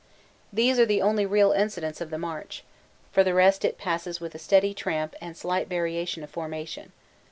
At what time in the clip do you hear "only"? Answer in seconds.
1.03-1.27